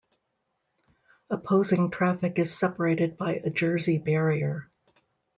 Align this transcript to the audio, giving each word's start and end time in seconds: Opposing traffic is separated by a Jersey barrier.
Opposing 1.29 1.91
traffic 1.91 2.39
is 2.39 2.57
separated 2.57 3.17
by 3.17 3.33
a 3.35 3.51
Jersey 3.51 3.99
barrier. 3.99 4.67